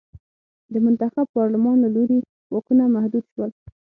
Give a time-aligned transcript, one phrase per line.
[0.71, 2.19] د منتخب پارلمان له لوري
[2.53, 3.51] واکونه محدود شول.